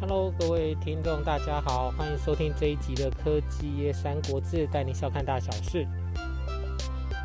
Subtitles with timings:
[0.00, 5.86] Hello，各位听众，大家好，欢迎收听这一集的《科技业三国志》，带你笑看大小事。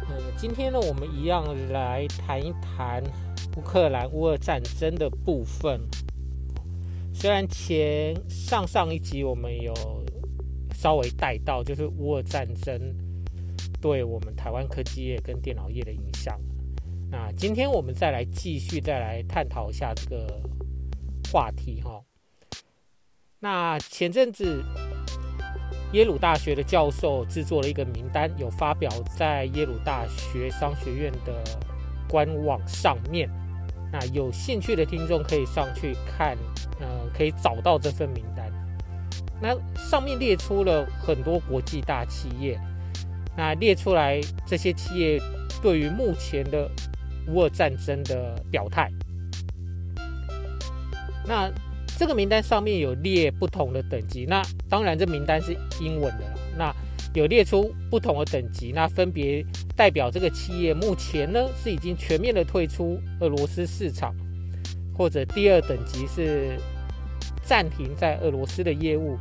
[0.09, 3.01] 呃，今天呢，我们一样来谈一谈
[3.55, 5.79] 乌克兰乌俄战争的部分。
[7.13, 9.73] 虽然前上上一集我们有
[10.73, 12.77] 稍微带到，就是乌俄战争
[13.81, 16.37] 对我们台湾科技业跟电脑业的影响。
[17.09, 20.41] 那今天我们再来继续再来探讨一下这个
[21.31, 22.03] 话题哈。
[23.39, 24.63] 那前阵子
[25.91, 31.43] 耶鲁大学的教授制作了一个名单，有发表在耶鲁大学商学院的
[32.09, 33.29] 官网上面。
[33.91, 36.35] 那有兴趣的听众可以上去看，
[36.81, 38.51] 呃，可以找到这份名单。
[39.41, 42.59] 那上面列出了很多国际大企业，
[43.37, 45.21] 那列出来这些企业
[45.61, 46.69] 对于目前的
[47.27, 48.89] 乌俄战争的表态。
[51.25, 51.49] 那
[51.97, 56.37] 这个名单上面有列不同的等级，那当然这名单是英文的了。
[56.57, 56.75] 那
[57.13, 64.13] 有列出不同的等级，那分别代表这个企业目前呢是已经全面的退出俄罗斯市场，
[64.93, 66.57] 或者第二等级是
[67.41, 69.17] 暂停在俄罗斯的业务，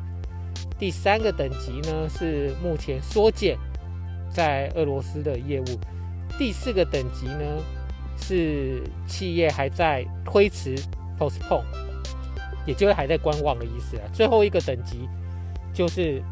[0.77, 3.56] 第三个等级呢是目前缩减
[4.28, 5.64] 在俄罗斯的业务，
[6.36, 7.62] 第四个等级呢
[8.19, 10.75] 是企业还在推迟
[11.17, 11.62] postpone，
[12.66, 14.04] 也就是还在观望的意思啊。
[14.12, 15.08] 最后一个等级
[15.72, 16.22] 就是。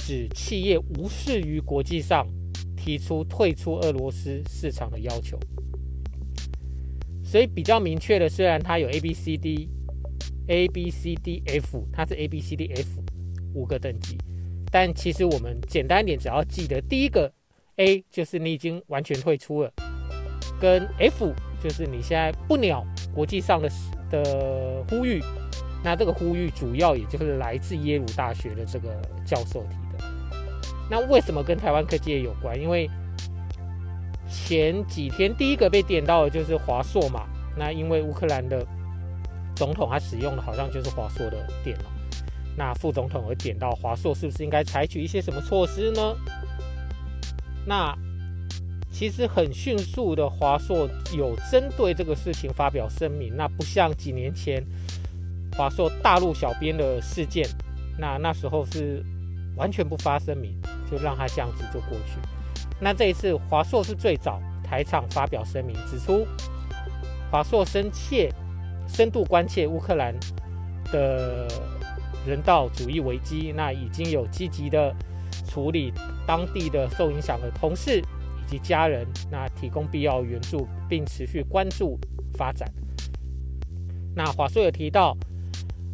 [0.00, 2.26] 指企业无视于国际上
[2.76, 5.36] 提出退出俄罗斯市场的要求，
[7.22, 9.68] 所以比较明确的，虽然它有 A B C D
[10.46, 13.02] A B C D F，它是 A B C D F
[13.52, 14.16] 五个等级，
[14.70, 17.30] 但其实我们简单一点，只要记得第一个
[17.76, 19.72] A 就是你已经完全退出了，
[20.60, 23.68] 跟 F 就是你现在不鸟国际上的
[24.10, 25.22] 的呼吁，
[25.82, 28.88] 那这个呼吁主要也就是来自耶鲁大学的这个
[29.24, 30.04] 教授提的。
[30.90, 32.58] 那为什么跟台湾科技业有关？
[32.60, 32.88] 因为
[34.28, 37.26] 前几天第一个被点到的就是华硕嘛。
[37.56, 38.64] 那因为乌克兰的
[39.56, 41.84] 总统他使用的好像就是华硕的电脑，
[42.56, 46.14] 那副总统而点到华硕是不是应该采取一些什么措施呢？
[47.66, 47.92] 那
[48.98, 53.32] 其实很迅速的，华硕有针对这个事情发表声明。
[53.36, 54.60] 那不像几年前
[55.56, 57.48] 华硕大陆小编的事件，
[57.96, 59.00] 那那时候是
[59.56, 60.60] 完全不发声明。
[60.90, 62.18] 就让他这样子就过去。
[62.80, 66.26] 那这一次华硕是最早台厂发表声明，指出
[67.30, 68.32] 华硕深切、
[68.88, 70.14] 深度关切乌克兰
[70.90, 71.46] 的
[72.26, 74.94] 人道主义危机，那已经有积极的
[75.46, 75.92] 处理
[76.26, 78.02] 当地的受影响的同事
[78.48, 81.98] 及家人，那提供必要援助，并持续关注
[82.32, 82.68] 发展。
[84.16, 85.16] 那华硕有提到，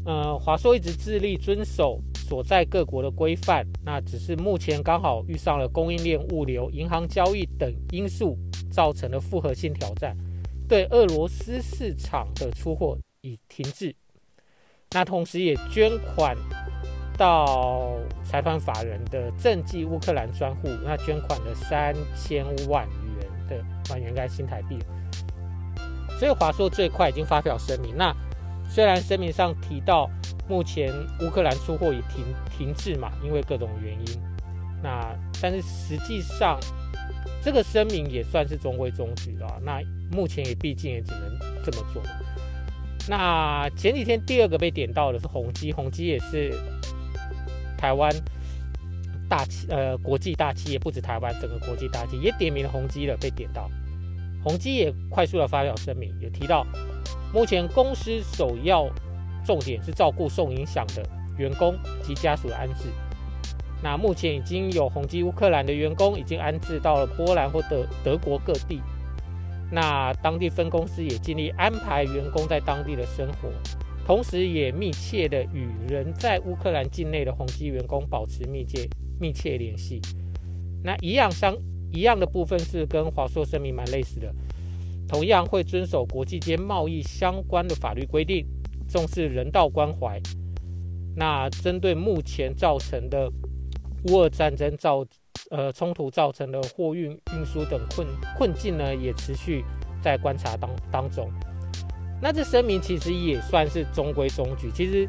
[0.06, 2.00] 呃，华硕一直致力遵守。
[2.26, 8.34] 所在各国的规范，那只是目前刚好遇上了供应链、物流、银行交易等因素
[8.70, 10.16] 造成的复合性挑战，
[10.66, 13.94] 对俄罗斯市场的出货已停滞。
[14.92, 16.34] 那同时也捐款
[17.16, 22.86] 到财团法人的賑济乌克兰专户，那捐款了三千万
[23.18, 23.56] 元的
[23.90, 24.78] 万元，应该新台币。
[26.18, 28.14] 所以华硕最快已经发表声明，那
[28.68, 30.10] 虽然声明上提到。
[30.46, 30.92] 目前
[31.22, 34.22] 乌克兰出货已停停滞嘛，因为各种原因。
[34.82, 36.60] 那但是实际上，
[37.42, 39.58] 这个声明也算是中规中矩了。
[39.62, 39.80] 那
[40.12, 42.02] 目前也毕竟也只能这么做。
[43.08, 46.52] 那前几天第二个被点到的是宏基，宏基也是
[47.76, 48.12] 台湾
[49.28, 53.70] 大企呃国际大企业，不止台湾整个国际大企也点名了宏基了，被点到。
[54.42, 56.66] 宏基也快速的发表声明，也提到
[57.32, 58.88] 目前公司首要。
[59.46, 62.86] 重点是照顾受影响的员工及家属的安置。
[63.82, 68.80] 那目前已经有宏基乌克兰的员工已经安置到了波兰或德德国各地。
[69.70, 73.50] 那当地分公司也尽力安排员工在当地的生活，
[74.06, 78.88] 同时也密切的与人在乌克兰境内的宏基员工保持密切
[79.20, 80.00] 密切联系。
[80.82, 81.56] 那一样相
[81.92, 84.34] 一样的部分是跟华硕声明蛮类似的，
[85.08, 88.46] 同样会遵守国际间贸易相关的法律规定。
[88.86, 90.20] 重视人道关怀。
[91.16, 93.32] 那针对目前造成的
[94.04, 95.04] 乌俄战争造
[95.50, 99.64] 呃冲突造成的货运运输等困困境呢，也持续
[100.02, 101.28] 在观察当当中。
[102.20, 104.70] 那这声明其实也算是中规中矩。
[104.72, 105.08] 其实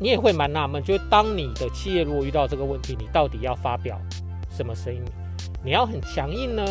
[0.00, 4.00] 你也会蛮纳闷，就是当你的企业如果遇到这个问题，你到底要发表
[4.50, 5.02] 什么声音？
[5.64, 6.64] 你要很强硬呢，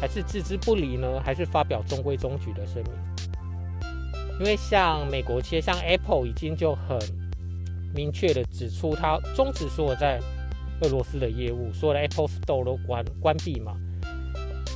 [0.00, 1.20] 还是置之不理呢？
[1.24, 2.92] 还是发表中规中矩的声明？
[4.40, 6.98] 因为像美国企业，像 Apple 已经就很
[7.94, 10.20] 明确的指出，它终止所有在
[10.82, 13.72] 俄罗斯的业务，所有的 Apple Store 都关关闭嘛。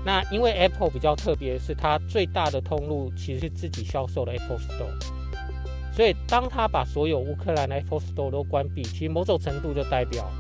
[0.05, 10.31] 那因为 Apple 比较特别是，它最大的通路其实是自己销售的 Apple Store，所以当它把所有乌克兰的 Apple Store 都关闭，其实某种程度就代表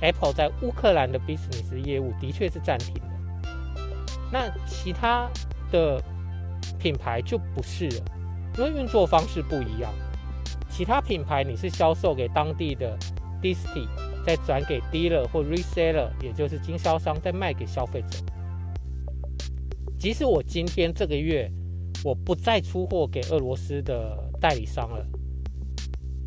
[0.00, 3.00] Apple 在乌克兰的 business 业务的确是暂停的。
[4.30, 5.30] 那其他
[5.72, 6.02] 的
[6.78, 8.04] 品牌就不是了。
[8.58, 9.90] 因为运作方式不一样，
[10.68, 12.96] 其他品牌你是销售给当地的
[13.42, 13.88] disti，
[14.26, 18.18] 再转给 dealer 或 reseller，也就是经销商，再卖给消费者。
[20.04, 21.50] 即使我今天这个月
[22.04, 25.02] 我不再出货给俄罗斯的代理商了，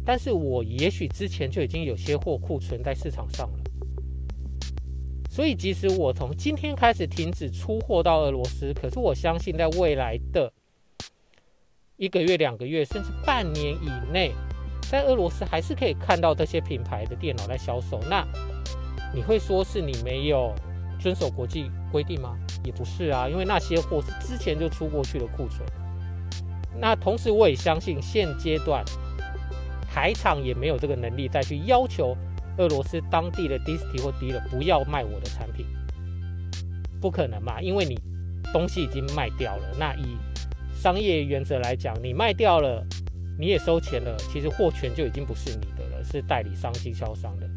[0.04, 3.60] 但是我也许之前就已经有些货库存在市场上了。
[5.30, 10.52] 所以即使我从今天开始停止出货到俄罗斯，可是我相信在未来的。
[11.98, 14.32] 一个月、两个月，甚至半年以内，
[14.90, 18.00] 在俄罗斯还是可以看到这些品牌的电脑在销售。
[18.10, 18.28] 那
[19.14, 20.52] 你会说是你没有
[21.00, 22.36] 遵守国际规定吗？
[22.64, 25.62] 也不是啊，因为那些货是之前就出过去的库存。
[26.80, 28.84] 那同时，我也相信现阶段
[29.90, 32.16] 台厂也没有这个能力再去要求
[32.58, 35.66] 俄罗斯当地的 disti 或 dealer 不要卖我的产品，
[37.02, 37.60] 不可能嘛？
[37.62, 38.00] 因为你
[38.54, 39.76] 东西已经卖掉了。
[39.80, 40.18] 那以
[40.74, 42.86] 商业原则来讲，你卖掉了，
[43.40, 47.50] 你也收钱了，其实货权就已经不是你的了，是代理商、经销商的，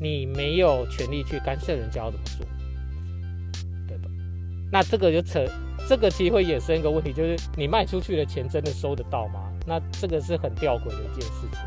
[0.00, 2.46] 你没有权利去干涉人家要怎么做，
[4.70, 5.44] 那这个就扯，
[5.88, 9.52] 这个其实会衍生一个问题，就是你卖出去的钱真的收得到吗？
[9.66, 11.60] 那这个是很吊诡的一件事情，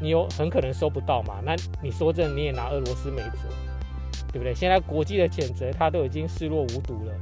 [0.00, 1.40] 你有很可能收不到嘛？
[1.44, 3.48] 那你说这你也拿俄罗斯没辙，
[4.32, 4.54] 对不对？
[4.54, 7.12] 现在国际的谴责他都已经视若无睹了，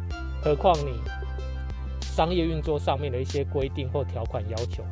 [0.42, 1.00] 何况你？
[2.00, 4.82] 商业运作上面的一些规定或条款要求，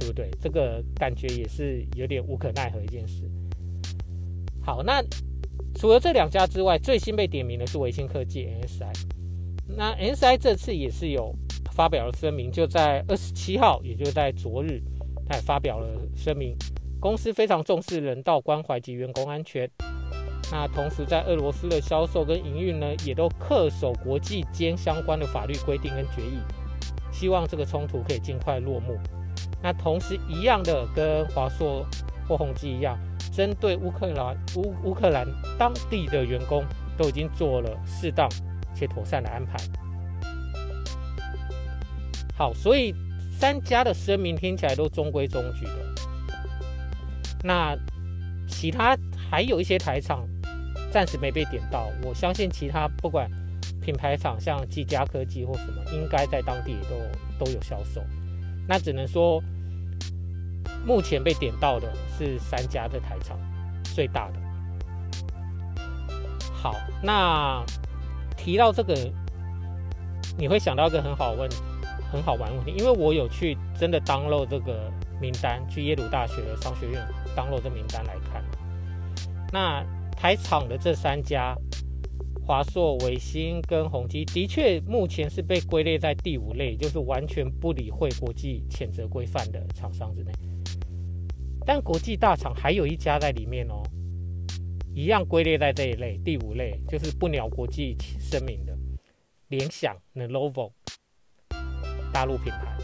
[0.00, 0.28] 对不对？
[0.40, 3.22] 这个感觉也是有点无可奈何一件事。
[4.60, 5.00] 好，那
[5.76, 8.92] 除了这两家之外，最新被点名的是维星科技 NSI。
[9.76, 11.34] 那 NSI 这次也是有
[11.72, 14.80] 发表了声明，就在二十七号，也就在昨日，
[15.28, 16.56] 他也发表了声明，
[17.00, 19.68] 公司非常重视人道关怀及员工安全。
[20.52, 26.38] 那同时，在俄罗斯的销售跟营运呢，也都恪守国际间相关的法律规定跟决议，
[27.10, 28.96] 希望这个冲突可以尽快落幕。
[29.62, 31.84] 那同时，一样的跟华硕
[32.28, 32.98] 或宏基一样，
[33.34, 35.26] 针对乌克兰乌乌克兰
[35.58, 36.64] 当地的员工，
[36.96, 38.28] 都已经做了适当
[38.74, 39.58] 且妥善的安排。
[42.36, 42.94] 好，所以
[43.38, 45.94] 三家的声明听起来都中规中矩的。
[47.42, 47.76] 那
[48.48, 48.96] 其他
[49.30, 50.26] 还有一些台厂。
[50.92, 53.28] 暂时没被点到，我相信其他不管
[53.82, 58.00] 品牌厂像技嘉科技或什么，应该在当地也都都有销售。
[58.68, 59.42] 那只能说，
[60.86, 63.38] 目前被点到的是三家的台厂，
[63.82, 64.40] 最大的。
[66.52, 67.64] 好，那
[68.36, 68.94] 提到这个，
[70.38, 71.48] 你会想到一个很好问、
[72.10, 74.90] 很好玩的问题，因为我有去真的 download 这个
[75.20, 77.00] 名单，去耶鲁大学的商学院
[77.36, 78.44] download 这名单来看，
[79.52, 79.84] 那。
[80.16, 81.54] 台厂的这三家，
[82.46, 90.32] 华硕、伟星跟宏基，的确目前是被归类在第五类，就是完全不理会国际谴责规范的厂商之内。
[91.66, 93.82] 但国际大厂还有一家在里面哦，
[94.94, 98.76] 一样归类在这一类第五类，就是不鸟国际声明的
[99.48, 100.72] 联想 Lenovo
[102.12, 102.76] 大陆品牌。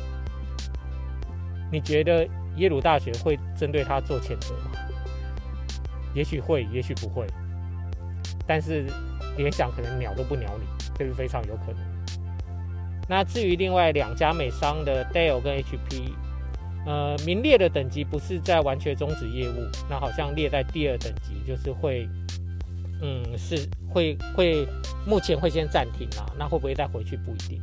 [1.70, 4.72] 你觉得耶鲁大学会针对他做谴责吗？
[6.14, 7.26] 也许会，也许不会，
[8.46, 8.86] 但是
[9.36, 10.64] 联想可能鸟都不鸟你，
[10.98, 11.78] 这是非常有可能。
[13.08, 16.12] 那至于另外两家美商的 Dell 跟 HP，
[16.86, 22.08] 呃，名列的等级不是在完全终止业务，那好像列在第二等级，就是会，
[23.02, 24.66] 嗯，是会会
[25.06, 27.60] 目前会先暂停啊，那会不会再回去不一定。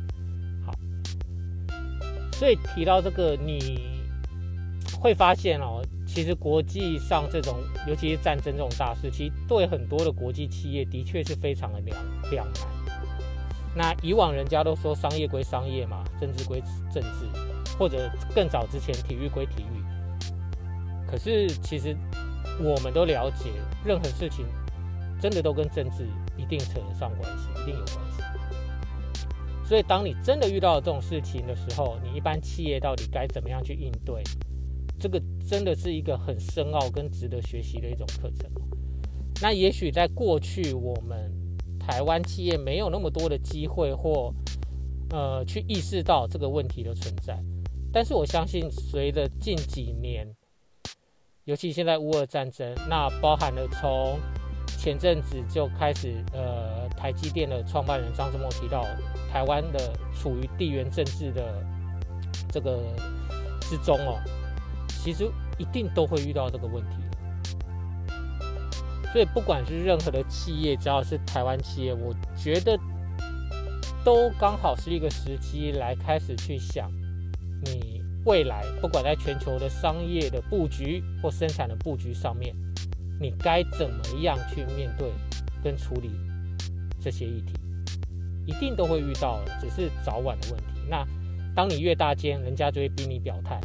[0.64, 0.72] 好，
[2.32, 3.80] 所以提到这个，你
[5.00, 5.82] 会发现哦。
[6.10, 11.96] 其实国际上这种，尤其是战争这种大事，其实对很多的国际企业的确是非常的两
[12.30, 12.66] 两难。
[13.76, 17.26] 那以往人家都说商业归商业嘛，政治归政治，
[17.78, 19.82] 或者更早之前体育归体育。
[21.06, 21.96] 可是其实
[22.60, 23.50] 我们都了解，
[23.84, 24.44] 任何事情
[25.20, 26.06] 真的都跟政治
[26.36, 28.22] 一定扯得上关系，一定有关系。
[29.64, 34.22] 所以当你真的遇到这种事情的时候，你一般企业到底该怎么样去应对？
[34.98, 38.50] 这个真的是一个很深奥跟值得学习的一种课程。
[39.40, 41.32] 那也许在过去，我们
[41.78, 44.34] 台湾企业没有那么多的机会或
[45.10, 47.38] 呃去意识到这个问题的存在。
[47.92, 50.26] 但是我相信，随着近几年，
[51.44, 54.18] 尤其现在乌俄战争，那包含了从
[54.78, 58.84] 前阵子就开始，呃，台积电的创办人张忠谋提到，
[59.32, 61.64] 台湾的处于地缘政治的
[62.52, 62.78] 这个
[63.62, 64.20] 之中哦，
[64.88, 65.28] 其实
[65.58, 66.96] 一定都会遇到这个问题。
[69.10, 72.78] 所以不管是任何的企业，只要是台湾企业，我觉得
[74.04, 76.92] 都刚好是一个时机来开始去想。
[77.64, 82.54] 你未来不管在全球的商业的布局或生产的布局上面，
[83.20, 85.10] 你该怎么样去面对
[85.62, 86.10] 跟处理
[87.00, 87.54] 这些议题，
[88.46, 90.66] 一定都会遇到，只是早晚的问题。
[90.88, 91.06] 那
[91.54, 93.60] 当你越大间，人家就会逼你表态，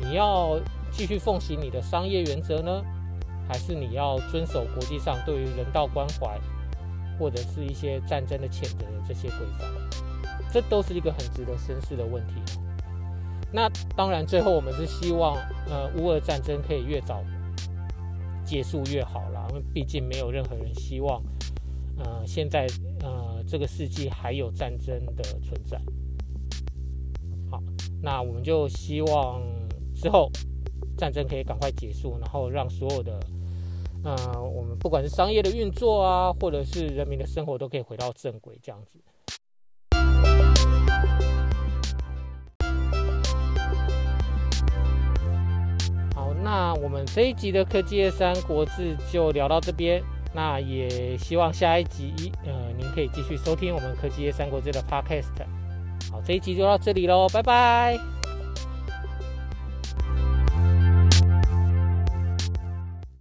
[0.00, 2.82] 你要继续奉行你的商业原则呢，
[3.48, 6.38] 还是你要遵守国际上对于人道关怀
[7.18, 9.68] 或者是一些战争的谴责的这些规范？
[10.52, 12.34] 这都是一个很值得深思的问题。
[13.52, 15.36] 那当然，最后我们是希望，
[15.68, 17.22] 呃，乌俄战争可以越早
[18.44, 21.22] 结束越好啦，因为毕竟没有任何人希望，
[21.98, 22.66] 呃，现在
[23.00, 25.78] 呃这个世纪还有战争的存在。
[27.50, 27.62] 好，
[28.00, 29.42] 那我们就希望
[29.94, 30.30] 之后
[30.96, 33.20] 战争可以赶快结束，然后让所有的，
[34.02, 38.98] 呃，我们不管是商业的运作啊，或者是人民的生活都可以回到正轨，这样子。
[46.72, 50.02] 那我们这一集的科技业三国志就聊到这边，
[50.32, 55.44] 那也希望下一集呃您可以继续收听我们科技业三国志的 Podcast。
[56.10, 58.21] 好，这一集就到这里喽，拜拜。